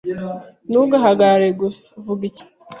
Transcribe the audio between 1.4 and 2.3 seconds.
gusa, vuga